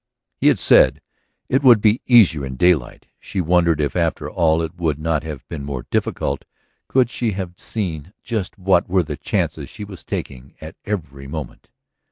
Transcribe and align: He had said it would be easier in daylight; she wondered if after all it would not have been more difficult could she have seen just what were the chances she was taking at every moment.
He 0.35 0.47
had 0.47 0.57
said 0.57 0.99
it 1.47 1.61
would 1.61 1.79
be 1.79 2.01
easier 2.07 2.43
in 2.43 2.55
daylight; 2.55 3.05
she 3.19 3.39
wondered 3.39 3.79
if 3.79 3.95
after 3.95 4.27
all 4.27 4.63
it 4.63 4.73
would 4.75 4.97
not 4.97 5.21
have 5.21 5.47
been 5.47 5.63
more 5.63 5.85
difficult 5.91 6.43
could 6.87 7.11
she 7.11 7.33
have 7.33 7.59
seen 7.59 8.11
just 8.23 8.57
what 8.57 8.89
were 8.89 9.03
the 9.03 9.15
chances 9.15 9.69
she 9.69 9.83
was 9.83 10.03
taking 10.03 10.55
at 10.59 10.75
every 10.85 11.27
moment. 11.27 11.69